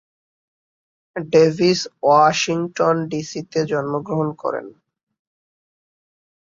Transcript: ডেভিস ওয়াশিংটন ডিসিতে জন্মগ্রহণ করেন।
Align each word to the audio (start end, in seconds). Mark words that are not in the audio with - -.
ডেভিস 1.15 1.79
ওয়াশিংটন 2.03 2.95
ডিসিতে 3.11 3.59
জন্মগ্রহণ 3.71 4.29
করেন। 4.41 4.65